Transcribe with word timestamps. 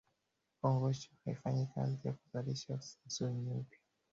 kongosho 0.59 1.11
haifanyi 1.25 1.65
kazi 1.75 2.07
ya 2.07 2.13
kuzalisha 2.13 2.79
insulini 3.05 3.53
mpya 3.53 3.79